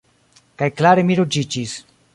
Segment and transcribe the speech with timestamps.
[0.61, 1.79] Kaj klare mi ruĝiĝis.